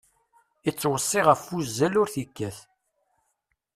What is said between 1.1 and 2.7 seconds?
ɣef wuzzal ur t-ikkat.